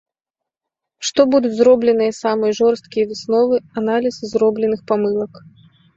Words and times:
Што 1.09 1.21
будуць 1.33 1.51
зробленыя 1.57 2.15
самыя 2.23 2.57
жорсткія 2.61 3.05
высновы, 3.11 3.55
аналіз 3.83 4.15
зробленых 4.33 4.81
памылак. 4.95 5.33